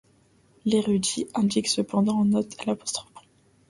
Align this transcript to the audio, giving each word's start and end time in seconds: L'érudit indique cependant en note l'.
L'érudit 0.65 1.27
indique 1.35 1.67
cependant 1.67 2.17
en 2.17 2.25
note 2.25 2.55
l'. 2.65 2.73